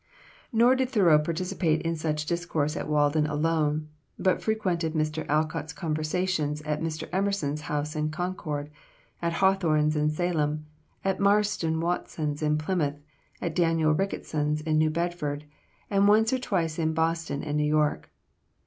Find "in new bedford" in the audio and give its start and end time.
14.61-15.45